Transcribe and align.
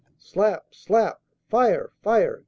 Slap! 0.17 0.73
slap! 0.73 1.21
"Fire! 1.47 1.91
fire!" 2.01 2.39